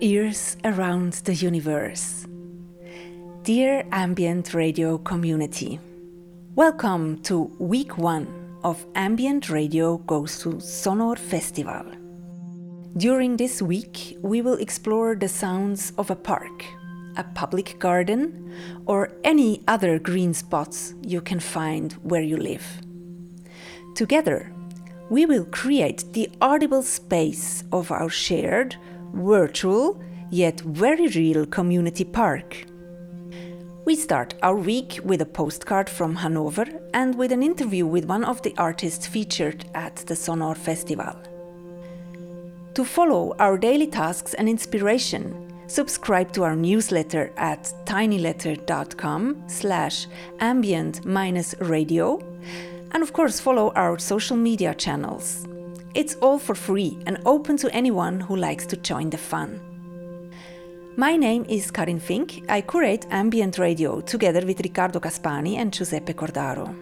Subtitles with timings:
[0.00, 2.26] ears around the universe.
[3.42, 5.80] Dear Ambient Radio community,
[6.54, 8.28] welcome to week one
[8.62, 11.84] of Ambient Radio Goes to Sonohr Festival.
[12.96, 16.64] During this week, we will explore the sounds of a park,
[17.16, 18.52] a public garden,
[18.86, 22.66] or any other green spots you can find where you live.
[23.94, 24.52] Together,
[25.10, 28.76] we will create the audible space of our shared,
[29.12, 32.64] virtual, yet very real community park.
[33.84, 38.22] We start our week with a postcard from Hanover and with an interview with one
[38.22, 41.16] of the artists featured at the Sonohr Festival.
[42.74, 50.06] To follow our daily tasks and inspiration, subscribe to our newsletter at tinyletter.com slash
[50.40, 52.22] ambient-radio
[52.92, 55.46] and of course follow our social media channels.
[55.94, 59.60] It's all for free and open to anyone who likes to join the fun.
[60.96, 62.44] My name is Karin Fink.
[62.48, 66.74] I curate ambient radio together with Riccardo Caspani and Giuseppe Cordaro.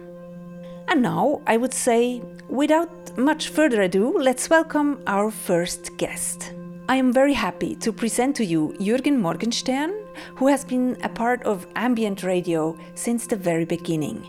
[0.89, 6.53] And now I would say, without much further ado, let's welcome our first guest.
[6.89, 9.93] I am very happy to present to you Jürgen Morgenstern,
[10.35, 14.25] who has been a part of ambient radio since the very beginning.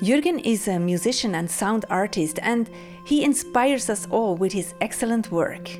[0.00, 2.70] Jürgen is a musician and sound artist, and
[3.08, 5.70] he inspires us all with his excellent work.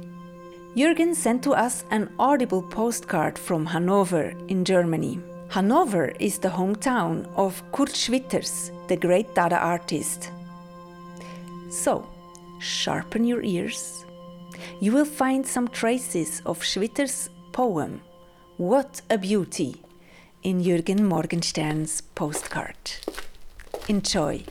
[0.75, 5.21] Jürgen sent to us an audible postcard from Hanover in Germany.
[5.51, 10.31] Hanover is the hometown of Kurt Schwitters, the great Dada artist.
[11.69, 12.07] So,
[12.61, 14.07] sharpen your ears.
[14.81, 18.01] You will find some traces of Schwitters' poem,
[18.57, 19.83] What a Beauty,
[20.43, 22.77] in Jürgen Morgenstern's postcard.
[23.87, 24.45] Enjoy.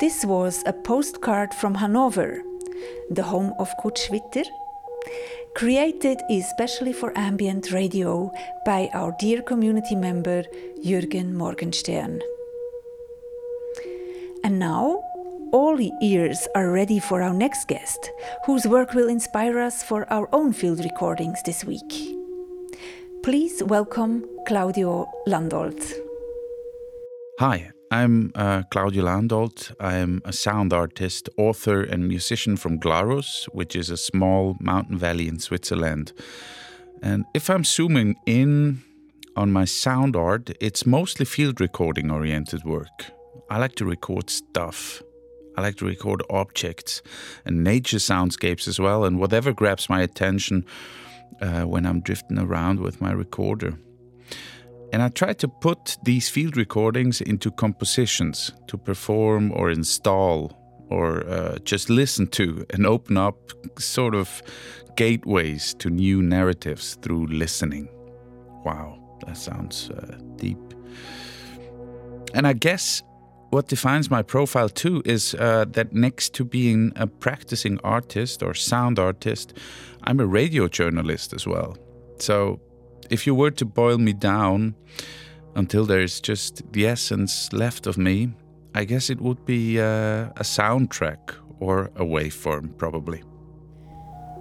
[0.00, 2.42] This was a postcard from Hanover,
[3.10, 4.44] the home of Kurt Schwitter,
[5.54, 8.32] created especially for ambient radio
[8.66, 10.44] by our dear community member
[10.84, 12.20] Jürgen Morgenstern.
[14.42, 15.02] And now,
[15.52, 18.10] all ears are ready for our next guest,
[18.46, 21.92] whose work will inspire us for our own field recordings this week.
[23.22, 25.92] Please welcome Claudio Landolt.
[27.38, 29.70] Hi, I'm uh, Claudio Landolt.
[29.78, 35.28] I'm a sound artist, author, and musician from Glarus, which is a small mountain valley
[35.28, 36.14] in Switzerland.
[37.02, 38.82] And if I'm zooming in
[39.36, 43.12] on my sound art, it's mostly field recording oriented work.
[43.50, 45.02] I like to record stuff.
[45.58, 47.02] I like to record objects
[47.44, 50.64] and nature soundscapes as well, and whatever grabs my attention
[51.42, 53.76] uh, when I'm drifting around with my recorder.
[54.92, 60.52] And I try to put these field recordings into compositions to perform or install
[60.90, 63.36] or uh, just listen to and open up
[63.78, 64.42] sort of
[64.96, 67.88] gateways to new narratives through listening.
[68.64, 70.58] Wow, that sounds uh, deep.
[72.34, 73.02] And I guess
[73.48, 78.52] what defines my profile too is uh, that next to being a practicing artist or
[78.52, 79.54] sound artist,
[80.04, 81.78] I'm a radio journalist as well.
[82.18, 82.60] So
[83.10, 84.74] if you were to boil me down
[85.54, 88.32] until there's just the essence left of me,
[88.74, 93.22] I guess it would be uh, a soundtrack or a waveform, probably.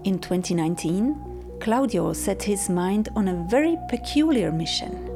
[0.03, 5.07] In 2019, Claudio set his mind on a very peculiar mission.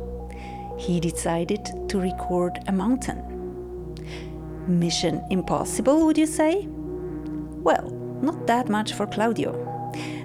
[0.78, 3.96] He decided to record a mountain.
[4.68, 6.68] Mission impossible, would you say?
[6.68, 7.90] Well,
[8.22, 9.75] not that much for Claudio.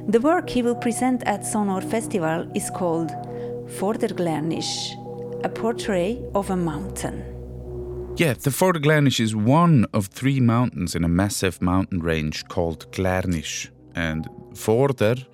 [0.08, 3.10] The work he will present at Sonohr Festival is called
[3.78, 4.94] Vorderglärnisch,
[5.44, 7.22] a portrait of a mountain.
[8.16, 13.70] Yeah, the Vorderglärnisch is one of three mountains in a massive mountain range called Glärnisch.
[13.94, 15.26] And Vorder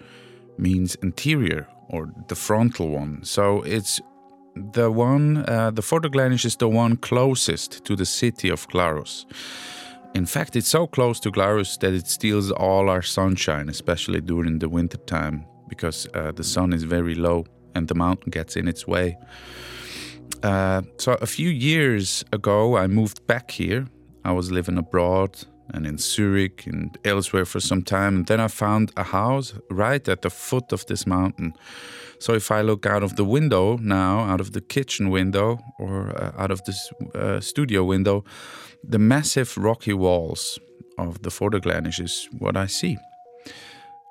[0.58, 3.20] means interior or the frontal one.
[3.22, 4.00] So it's
[4.74, 9.26] the one, uh, the Vorderglärnisch is the one closest to the city of Glarus.
[10.14, 14.58] In fact, it's so close to Glarus that it steals all our sunshine, especially during
[14.58, 17.44] the winter time, because uh, the sun is very low
[17.74, 19.18] and the mountain gets in its way.
[20.42, 23.86] Uh, so a few years ago, I moved back here.
[24.24, 25.36] I was living abroad
[25.74, 28.16] and in Zurich and elsewhere for some time.
[28.16, 31.52] And then I found a house right at the foot of this mountain.
[32.18, 36.14] So if I look out of the window now, out of the kitchen window or
[36.16, 38.24] uh, out of this uh, studio window,
[38.82, 40.58] the massive rocky walls
[40.98, 42.96] of the Vorderglärnisch is what I see.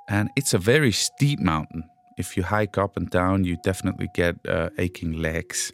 [0.08, 1.84] And it's a very steep mountain.
[2.18, 5.74] If you hike up and down, you definitely get uh, aching legs.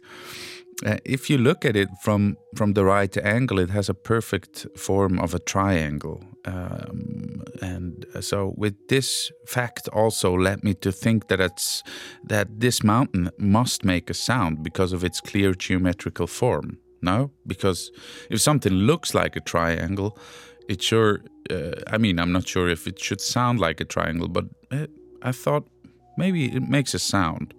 [0.84, 4.66] Uh, if you look at it from from the right angle, it has a perfect
[4.76, 11.28] form of a triangle, um, and so with this fact also led me to think
[11.28, 11.82] that it's
[12.28, 16.78] that this mountain must make a sound because of its clear geometrical form.
[17.00, 17.90] No, because
[18.30, 20.18] if something looks like a triangle,
[20.68, 21.20] it sure.
[21.50, 24.86] Uh, I mean, I'm not sure if it should sound like a triangle, but uh,
[25.22, 25.64] I thought
[26.16, 27.54] maybe it makes a sound.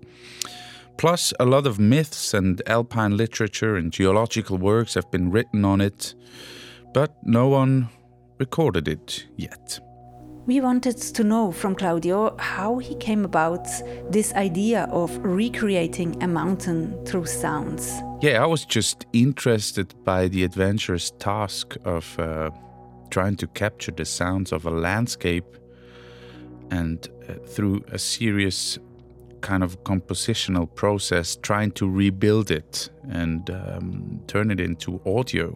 [0.98, 5.82] Plus, a lot of myths and alpine literature and geological works have been written on
[5.82, 6.16] it,
[6.94, 7.90] but no one
[8.40, 9.80] recorded it yet.
[10.46, 13.66] We wanted to know from Claudio how he came about
[14.10, 18.02] this idea of recreating a mountain through sounds.
[18.22, 22.50] Yeah, I was just interested by the adventurous task of uh,
[23.10, 25.46] trying to capture the sounds of a landscape
[26.72, 28.78] and uh, through a serious
[29.44, 35.54] kind of compositional process, trying to rebuild it and um, turn it into audio.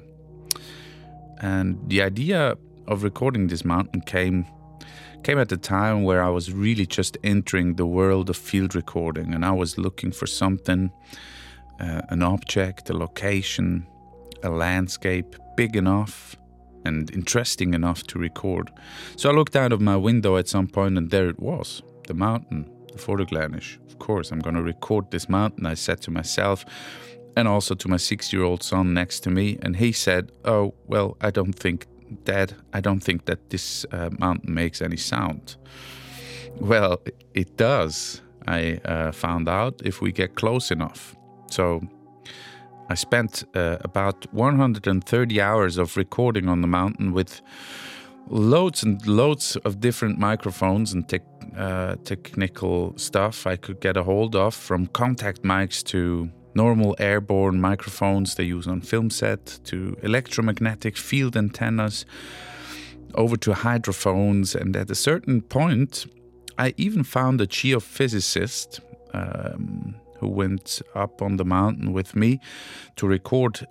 [1.42, 2.56] And the idea
[2.88, 4.46] of recording this mountain came
[5.24, 9.34] came at a time where I was really just entering the world of field recording,
[9.34, 10.92] and I was looking for something,
[11.80, 13.88] uh, an object, a location,
[14.44, 16.36] a landscape big enough
[16.86, 18.72] and interesting enough to record.
[19.16, 22.14] So I looked out of my window at some point, and there it was, the
[22.14, 23.78] mountain the Vorderglärnisch.
[23.88, 26.66] Of course, I'm going to record this mountain, I said to myself,
[27.36, 29.58] and also to my six year old son next to me.
[29.62, 31.86] And he said, Oh, well, I don't think,
[32.24, 35.56] Dad, I don't think that this uh, mountain makes any sound.
[36.60, 37.02] Well,
[37.34, 41.16] it does, I uh, found out, if we get close enough.
[41.52, 41.82] So
[42.90, 47.42] I spent uh, about 130 hours of recording on the mountain with
[48.30, 51.20] loads and loads of different microphones and te-
[51.56, 57.62] uh, technical stuff I could get a hold of, from contact mics to normal airborne
[57.62, 62.06] microphones they use on film set to electromagnetic field antennas
[63.16, 64.56] over to hydrophones.
[64.56, 66.06] And at a certain point,
[66.58, 68.80] I even found a geophysicist
[69.14, 72.40] um, who went up on the mountain with me
[72.96, 73.68] to record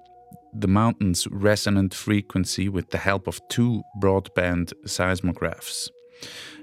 [0.60, 5.90] the mountain's resonant frequency with the help of two broadband seismographs.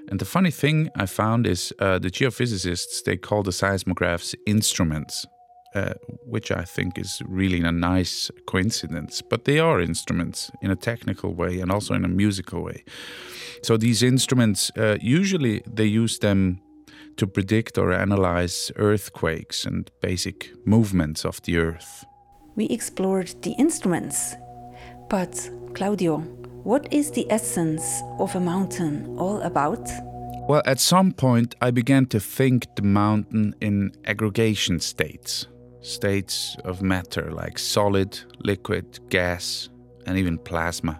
[0.09, 5.25] And the funny thing I found is uh, the geophysicists they call the seismographs instruments,
[5.75, 5.93] uh,
[6.25, 9.21] which I think is really a nice coincidence.
[9.21, 12.83] But they are instruments in a technical way and also in a musical way.
[13.62, 16.59] So these instruments uh, usually they use them
[17.17, 22.05] to predict or analyze earthquakes and basic movements of the earth.
[22.55, 24.36] We explored the instruments.
[25.10, 26.19] But, Claudio,
[26.63, 29.89] what is the essence of a mountain all about?
[30.48, 35.48] Well, at some point, I began to think the mountain in aggregation states
[35.83, 39.69] states of matter like solid, liquid, gas,
[40.05, 41.00] and even plasma.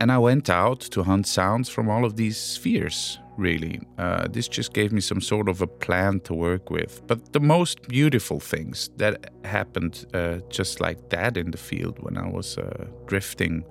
[0.00, 3.80] And I went out to hunt sounds from all of these spheres really.
[3.98, 7.06] Uh, this just gave me some sort of a plan to work with.
[7.06, 12.16] But the most beautiful things that happened uh, just like that in the field when
[12.16, 13.64] I was uh, drifting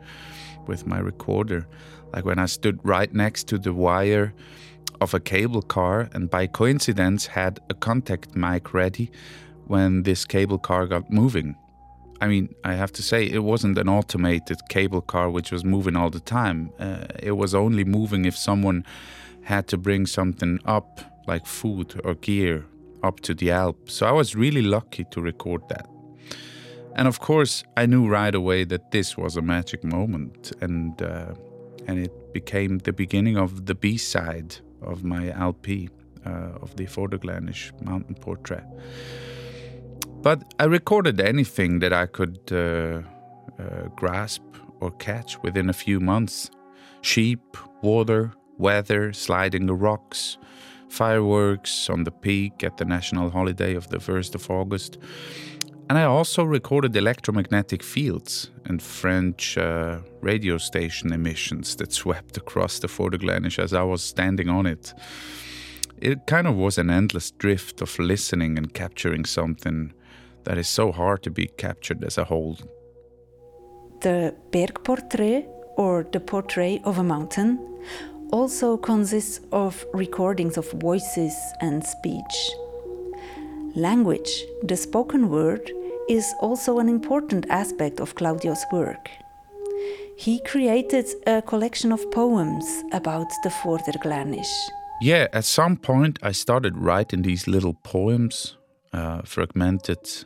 [0.68, 1.68] with my recorder,
[2.14, 4.34] like when I stood right next to the wire
[5.02, 9.12] of a cable car and by coincidence had a contact mic ready
[9.68, 11.56] when this cable car got moving.
[12.24, 15.98] I mean, I have to say, it wasn't an automated cable car which was moving
[15.98, 16.72] all the time.
[16.80, 18.86] Uh, it was only moving if someone
[19.42, 22.66] had to bring something up, like food or gear,
[23.04, 23.96] up to the Alps.
[23.96, 25.86] So I was really lucky to record that.
[26.96, 31.34] And of course, I knew right away that this was a magic moment, and uh,
[31.88, 35.90] and it became the beginning of the B side of my LP
[36.26, 38.64] uh, of the Vorderglärnisch mountain portrait.
[40.24, 43.02] But I recorded anything that I could uh,
[43.62, 44.42] uh, grasp
[44.80, 46.50] or catch within a few months
[47.02, 50.38] sheep, water, weather, sliding the rocks,
[50.88, 54.98] fireworks on the peak at the national holiday of the 1st of August.
[55.90, 62.80] And I also recorded electromagnetic fields and French uh, radio station emissions that swept across
[62.80, 64.94] the Vorderglärnisch as I was standing on it.
[66.00, 69.94] It kind of was an endless drift of listening and capturing something
[70.44, 72.58] that is so hard to be captured as a whole.
[74.02, 75.46] The Bergportrait,
[75.78, 77.60] or the portrait of a mountain,
[78.32, 82.36] also consists of recordings of voices and speech.
[83.76, 85.72] Language, the spoken word,
[86.10, 89.10] is also an important aspect of Claudio's work.
[90.18, 94.54] He created a collection of poems about the Vorderglärnisch.
[95.02, 98.58] Yeah, at some point I started writing these little poems,
[98.94, 100.26] uh, fragmented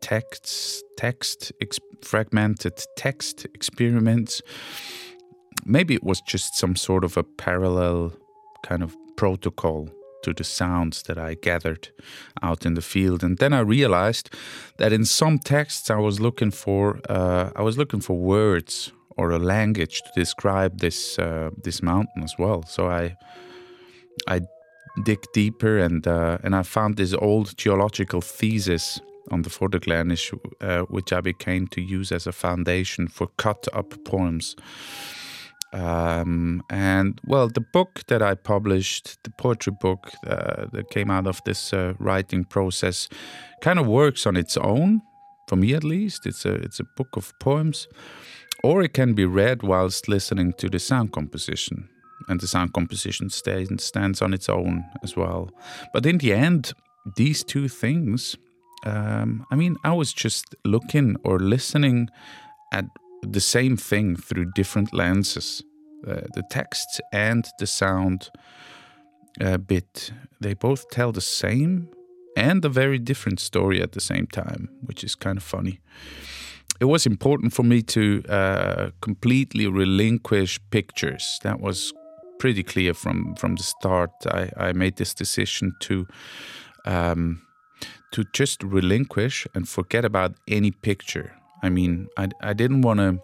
[0.00, 4.42] texts, text, ex- fragmented text experiments
[5.66, 8.12] maybe it was just some sort of a parallel
[8.62, 9.88] kind of protocol
[10.22, 11.88] to the sounds that I gathered
[12.42, 13.22] out in the field.
[13.22, 14.30] And then I realized
[14.78, 19.30] that in some texts I was looking for uh, I was looking for words or
[19.30, 22.62] a language to describe this uh, this mountain as well.
[22.64, 23.16] So I
[24.28, 24.40] I
[25.04, 30.82] dig deeper and uh, and I found this old geological thesis on the Vorderglärnisch, uh,
[30.86, 34.56] which I became to use as a foundation for cut up poems.
[35.72, 41.26] Um, and well, the book that I published, the poetry book uh, that came out
[41.26, 43.08] of this uh, writing process,
[43.60, 45.02] kind of works on its own,
[45.48, 46.26] for me at least.
[46.26, 47.88] It's a it's a book of poems,
[48.62, 51.88] or it can be read whilst listening to the sound composition,
[52.28, 55.50] and the sound composition stands stands on its own as well.
[55.92, 56.72] But in the end,
[57.16, 58.36] these two things,
[58.84, 62.08] um, I mean, I was just looking or listening
[62.72, 62.84] at
[63.22, 65.62] the same thing through different lenses.
[66.06, 68.30] Uh, the text and the sound
[69.40, 71.88] uh, bit, they both tell the same
[72.36, 75.80] and a very different story at the same time, which is kind of funny.
[76.78, 81.40] It was important for me to uh, completely relinquish pictures.
[81.42, 81.94] That was
[82.38, 84.10] pretty clear from from the start.
[84.26, 86.06] I, I made this decision to
[86.84, 87.45] um,
[88.12, 91.32] to just relinquish and forget about any picture.
[91.62, 93.20] I mean, I, I didn't want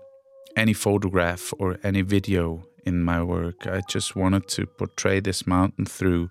[0.57, 3.67] any photograph or any video in my work.
[3.67, 6.31] I just wanted to portray this mountain through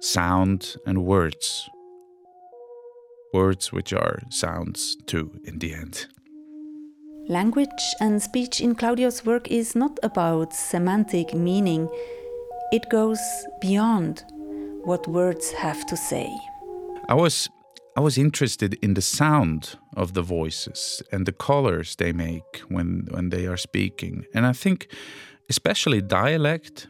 [0.00, 1.68] sound and words.
[3.32, 6.06] Words which are sounds too, in the end.
[7.26, 11.88] Language and speech in Claudio's work is not about semantic meaning,
[12.70, 13.20] it goes
[13.60, 14.24] beyond
[14.84, 16.28] what words have to say.
[17.08, 17.48] I was
[17.96, 23.08] I was interested in the sound of the voices and the colors they make when
[23.10, 24.88] when they are speaking, and I think
[25.50, 26.88] especially dialect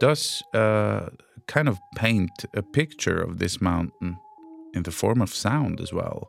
[0.00, 1.08] does uh,
[1.46, 4.16] kind of paint a picture of this mountain
[4.74, 6.28] in the form of sound as well,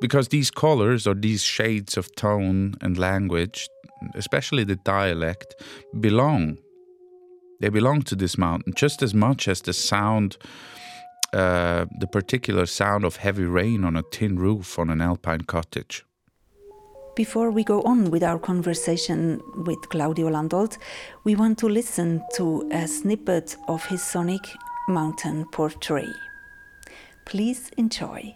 [0.00, 3.68] because these colors or these shades of tone and language,
[4.14, 5.54] especially the dialect,
[6.00, 6.58] belong
[7.60, 10.36] They belong to this mountain just as much as the sound,
[11.32, 16.04] uh, the particular sound of heavy rain on a tin roof on an alpine cottage.
[17.16, 20.78] Before we go on with our conversation with Claudio Landolt,
[21.24, 24.40] we want to listen to a snippet of his sonic
[24.88, 26.08] mountain portrait.
[27.26, 28.34] Please enjoy.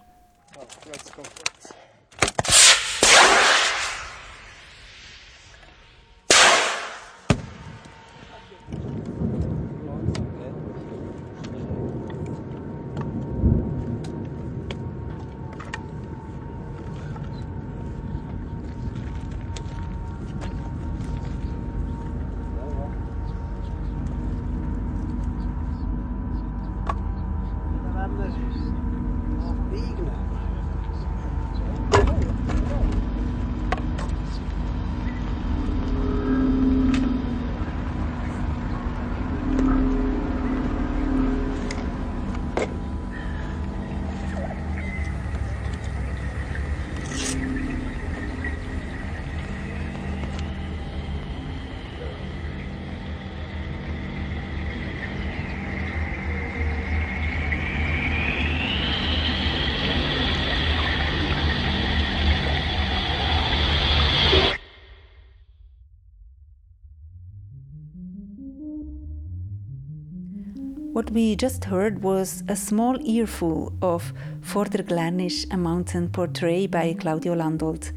[71.04, 77.34] What we just heard was a small earful of Vorderglärnisch, a mountain portrait by Claudio
[77.34, 77.92] Landolt.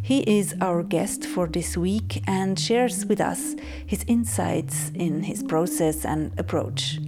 [0.00, 5.42] He is our guest for this week and shares with us his insights in his
[5.42, 7.00] process and approach.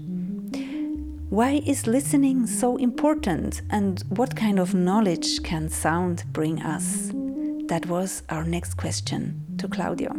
[1.31, 7.12] Why is listening so important and what kind of knowledge can sound bring us?
[7.68, 10.11] That was our next question to Claudio.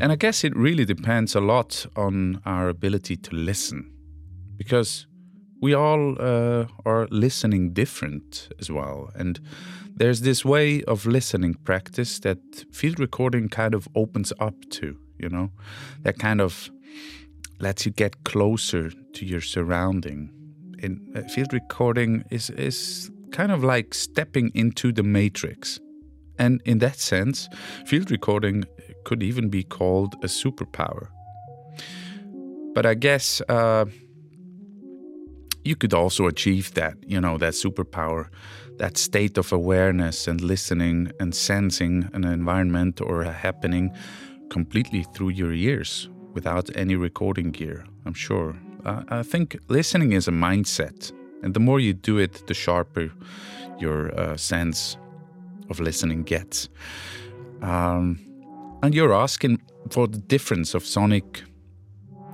[0.00, 3.93] And I guess it really depends a lot on our ability to listen
[4.56, 5.06] because
[5.60, 9.10] we all uh, are listening different as well.
[9.14, 9.40] And
[9.96, 12.38] there's this way of listening practice that
[12.72, 15.50] field recording kind of opens up to, you know,
[16.02, 16.70] that kind of
[17.60, 20.30] lets you get closer to your surrounding.
[20.78, 25.80] In uh, field recording is is kind of like stepping into the matrix.
[26.38, 27.48] And in that sense,
[27.86, 28.64] field recording
[29.04, 31.08] could even be called a superpower.
[32.74, 33.84] But I guess uh,
[35.64, 38.28] you could also achieve that, you know, that superpower,
[38.76, 43.90] that state of awareness and listening and sensing an environment or a happening
[44.50, 48.56] completely through your ears without any recording gear, I'm sure.
[48.84, 53.10] Uh, I think listening is a mindset, and the more you do it, the sharper
[53.78, 54.98] your uh, sense
[55.70, 56.68] of listening gets.
[57.62, 58.18] Um,
[58.82, 61.42] and you're asking for the difference of sonic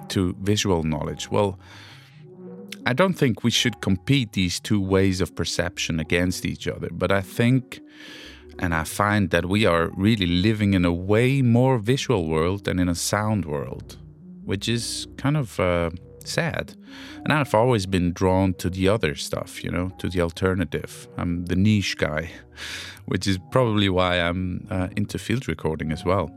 [0.09, 1.31] to visual knowledge.
[1.31, 1.59] Well,
[2.87, 7.13] I don't think we should compete these two ways of perception against each other, but
[7.13, 7.81] I think
[8.59, 12.79] and I find that we are really living in a way more visual world than
[12.79, 13.97] in a sound world,
[14.45, 15.91] which is kind of uh,
[16.25, 16.75] sad.
[17.25, 21.09] And I've always been drawn to the other stuff, you know, to the alternative.
[21.17, 22.31] I'm the niche guy,
[23.07, 26.31] which is probably why I'm uh, into field recording as well.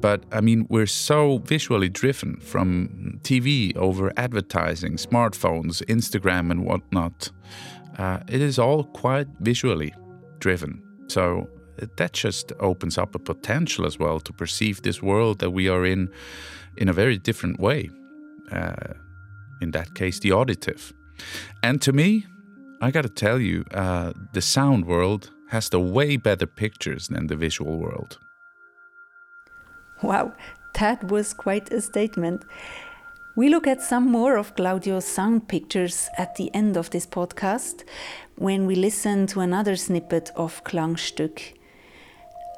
[0.00, 7.30] But I mean, we're so visually driven from TV over advertising, smartphones, Instagram, and whatnot.
[7.98, 9.92] Uh, it is all quite visually
[10.38, 10.82] driven.
[11.08, 11.48] So
[11.96, 15.84] that just opens up a potential as well to perceive this world that we are
[15.84, 16.10] in
[16.76, 17.90] in a very different way.
[18.52, 18.94] Uh,
[19.60, 20.92] in that case, the auditive.
[21.62, 22.26] And to me,
[22.80, 27.36] I gotta tell you, uh, the sound world has the way better pictures than the
[27.36, 28.18] visual world.
[30.02, 30.32] Wow,
[30.74, 32.44] that was quite a statement.
[33.36, 37.84] We look at some more of Claudio's sound pictures at the end of this podcast
[38.36, 41.54] when we listen to another snippet of Klangstück.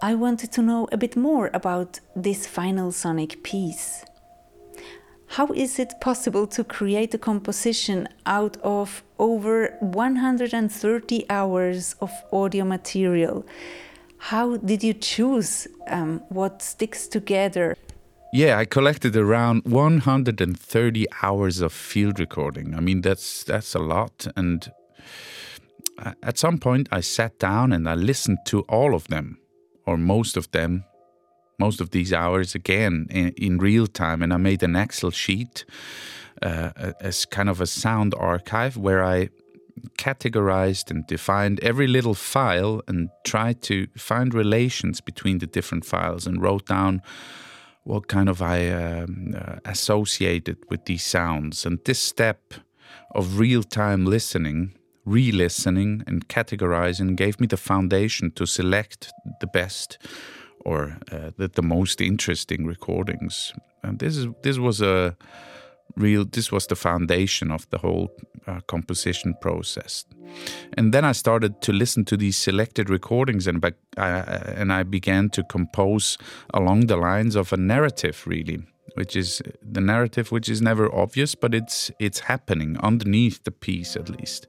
[0.02, 4.04] I wanted to know a bit more about this final sonic piece.
[5.26, 12.64] How is it possible to create a composition out of over 130 hours of audio
[12.64, 13.46] material?
[14.20, 17.76] How did you choose um, what sticks together?
[18.32, 22.74] Yeah, I collected around 130 hours of field recording.
[22.74, 24.26] I mean, that's that's a lot.
[24.36, 24.70] And
[26.22, 29.38] at some point, I sat down and I listened to all of them,
[29.86, 30.84] or most of them,
[31.58, 34.22] most of these hours again in, in real time.
[34.22, 35.64] And I made an Excel sheet
[36.42, 39.30] uh, as kind of a sound archive where I
[39.98, 46.26] categorized and defined every little file and tried to find relations between the different files
[46.26, 47.02] and wrote down
[47.84, 51.66] what kind of I um, uh, associated with these sounds.
[51.66, 52.54] And this step
[53.14, 59.46] of real time listening, re listening, and categorizing gave me the foundation to select the
[59.46, 59.98] best
[60.64, 63.52] or uh, the, the most interesting recordings.
[63.82, 65.16] And this is this was a
[65.96, 68.10] real this was the foundation of the whole
[68.46, 70.04] uh, composition process.
[70.76, 73.64] And then i started to listen to these selected recordings and
[73.96, 74.08] I,
[74.56, 76.18] and i began to compose
[76.54, 78.60] along the lines of a narrative really
[78.94, 83.96] which is the narrative which is never obvious but it's it's happening underneath the piece
[83.96, 84.46] at least.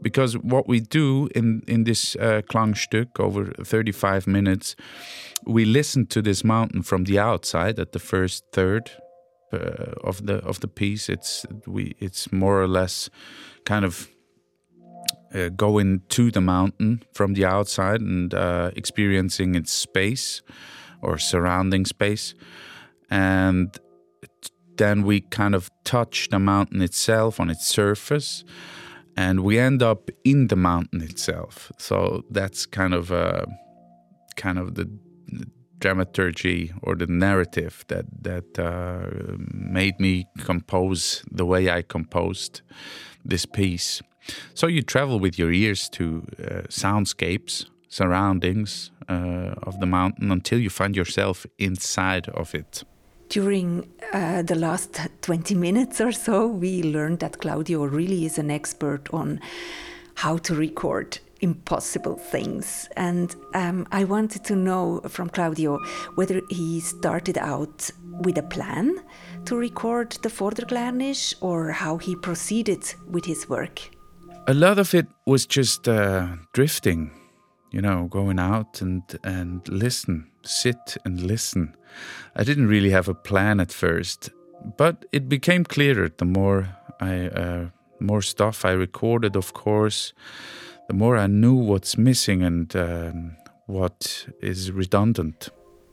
[0.00, 4.76] Because what we do in in this uh, Klangstück over 35 minutes
[5.46, 8.90] we listen to this mountain from the outside at the first third
[9.52, 11.08] uh, of the of the piece.
[11.08, 13.10] It's we it's more or less
[13.64, 14.08] kind of
[15.34, 20.42] uh, going to the mountain from the outside and uh, experiencing its space
[21.02, 22.34] or surrounding space,
[23.10, 23.78] and
[24.76, 28.44] then we kind of touch the mountain itself on its surface.
[29.16, 33.46] And we end up in the mountain itself, so that's kind of uh,
[34.36, 34.88] kind of the
[35.78, 42.62] dramaturgy or the narrative that that uh, made me compose the way I composed
[43.24, 44.02] this piece.
[44.54, 46.04] So you travel with your ears to
[46.38, 52.84] uh, soundscapes, surroundings uh, of the mountain until you find yourself inside of it.
[53.28, 58.50] During uh, the last 20 minutes or so, we learned that Claudio really is an
[58.50, 59.40] expert on
[60.14, 62.88] how to record impossible things.
[62.96, 65.78] And um, I wanted to know from Claudio
[66.14, 67.90] whether he started out
[68.24, 68.98] with a plan
[69.44, 73.80] to record the Vorderglärnisch or how he proceeded with his work.
[74.46, 77.10] A lot of it was just uh, drifting,
[77.70, 81.76] you know, going out and, and listen, sit and listen.
[82.34, 84.30] I didn't really have a plan at first,
[84.76, 86.68] but it became clearer the more
[87.00, 87.66] I uh,
[88.00, 90.12] more stuff I recorded, of course
[90.88, 95.50] the more I knew what's missing and um, what is redundant.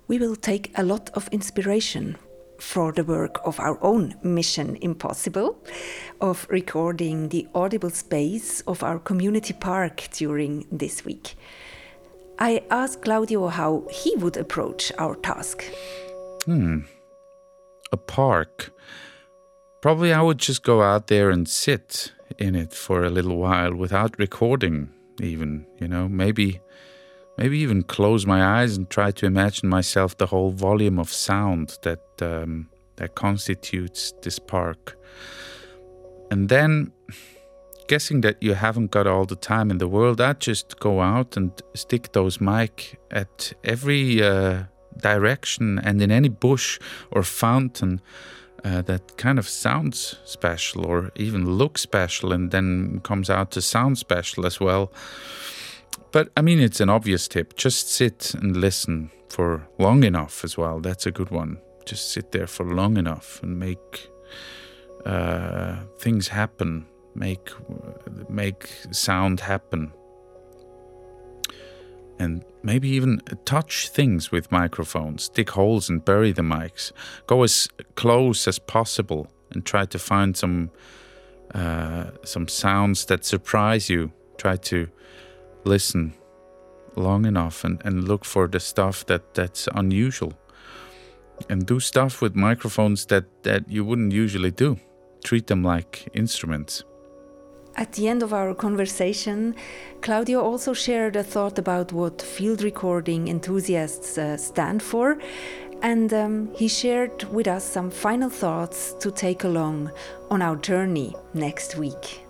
[0.07, 2.17] We will take a lot of inspiration
[2.59, 5.57] for the work of our own Mission Impossible,
[6.21, 11.35] of recording the audible space of our community park during this week.
[12.39, 15.65] I asked Claudio how he would approach our task.
[16.45, 16.79] Hmm.
[17.91, 18.71] A park.
[19.81, 23.73] Probably I would just go out there and sit in it for a little while
[23.73, 24.89] without recording
[25.21, 26.07] even you know?
[26.07, 26.59] Maybe
[27.37, 31.77] maybe even close my eyes and try to imagine myself the whole volume of sound
[31.81, 34.97] that um, that constitutes this park.
[36.31, 36.91] And then
[37.87, 41.37] guessing that you haven't got all the time in the world i'd just go out
[41.37, 44.63] and stick those mic at every uh,
[44.97, 46.79] direction and in any bush
[47.11, 48.01] or fountain
[48.65, 53.61] uh, that kind of sounds special or even looks special and then comes out to
[53.61, 54.91] sound special as well.
[56.11, 57.55] But I mean, it's an obvious tip.
[57.55, 60.79] Just sit and listen for long enough as well.
[60.79, 61.59] That's a good one.
[61.85, 64.09] Just sit there for long enough and make
[65.05, 67.51] uh, things happen, make
[68.27, 69.93] make sound happen
[72.19, 76.91] and maybe even touch things with microphones, dig holes and bury the mics.
[77.27, 80.71] Go as close as possible and try to find some
[81.53, 84.11] uh, some sounds that surprise you.
[84.37, 84.87] Try to
[85.63, 86.13] listen
[86.95, 90.33] long enough and, and look for the stuff that, that's unusual.
[91.49, 94.77] And do stuff with microphones that, that you wouldn't usually do.
[95.23, 96.83] Treat them like instruments.
[97.77, 99.53] At the end of our conversation,
[100.01, 105.17] Claudio also shared a thought about what field recording enthusiasts uh, stand for,
[105.81, 109.91] and um, he shared with us some final thoughts to take along
[110.31, 112.21] on our journey next week.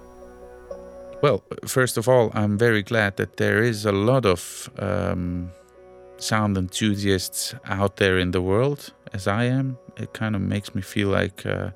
[1.22, 5.52] Well, first of all, I'm very glad that there is a lot of um,
[6.18, 9.78] sound enthusiasts out there in the world, as I am.
[9.98, 11.70] It kind of makes me feel like uh,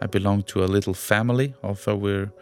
[0.00, 2.32] I belong to a little family, although we're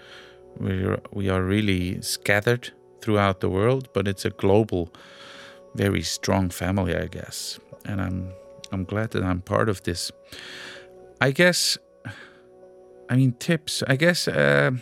[0.58, 4.92] we're, we are really scattered throughout the world, but it's a global,
[5.74, 7.58] very strong family, I guess.
[7.84, 8.32] And I'm
[8.72, 10.10] I'm glad that I'm part of this.
[11.20, 11.78] I guess,
[13.08, 13.82] I mean, tips.
[13.86, 14.72] I guess uh,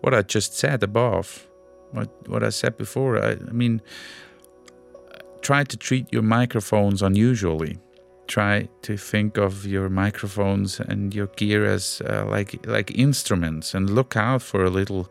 [0.00, 1.46] what I just said above,
[1.92, 3.22] what what I said before.
[3.22, 3.82] I, I mean,
[5.42, 7.78] try to treat your microphones unusually
[8.28, 13.90] try to think of your microphones and your gear as uh, like like instruments and
[13.90, 15.10] look out for a little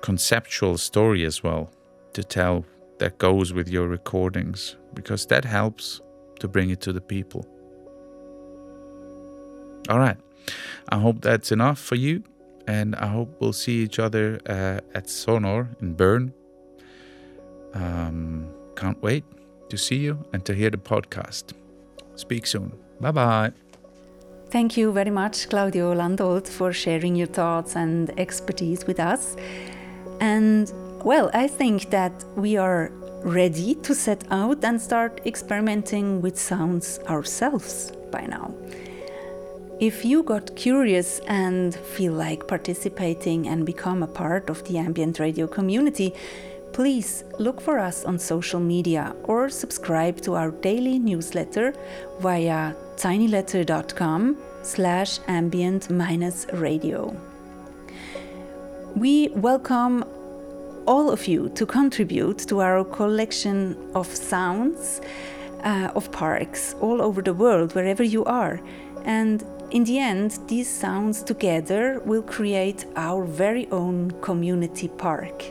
[0.00, 1.70] conceptual story as well
[2.12, 2.64] to tell
[2.98, 6.00] that goes with your recordings because that helps
[6.38, 7.46] to bring it to the people.
[9.88, 10.16] All right.
[10.88, 12.22] I hope that's enough for you,
[12.66, 16.32] and I hope we'll see each other uh, at Sonohr in Bern.
[17.74, 19.24] Um, can't wait
[19.68, 21.52] to see you and to hear the podcast.
[22.20, 22.72] Speak soon.
[23.00, 23.52] Bye bye.
[24.50, 29.36] Thank you very much, Claudio Landolt, for sharing your thoughts and expertise with us.
[30.20, 30.70] And
[31.02, 32.90] well, I think that we are
[33.22, 38.54] ready to set out and start experimenting with sounds ourselves by now.
[39.80, 45.18] If you got curious and feel like participating and become a part of the ambient
[45.18, 46.12] radio community,
[46.72, 51.74] please look for us on social media or subscribe to our daily newsletter
[52.20, 57.16] via tinyletter.com slash ambient minus radio.
[58.96, 60.04] We welcome
[60.86, 65.00] all of you to contribute to our collection of sounds
[65.62, 68.60] uh, of parks all over the world, wherever you are.
[69.04, 75.44] And in the end, these sounds together will create our very own community park.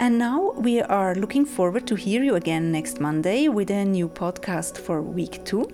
[0.00, 4.08] And now we are looking forward to hear you again next Monday with a new
[4.08, 5.68] podcast for week two.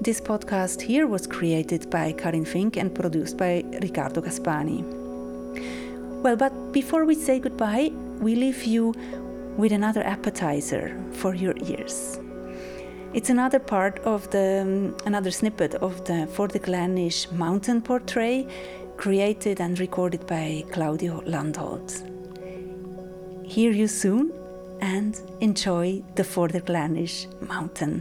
[0.00, 4.82] This podcast here was created by Karin Fink and produced by Riccardo Gaspani.
[6.20, 8.92] Well, but before we say goodbye, we leave you
[9.56, 12.18] with another appetizer for your ears.
[13.14, 18.48] It's another part of the um, another snippet of the Vorderglärnisch mountain portrait
[18.96, 22.19] created and recorded by Claudio Landolt.
[23.50, 24.32] Hear you soon
[24.80, 26.22] and enjoy the
[26.60, 28.00] Glärnisch mountain.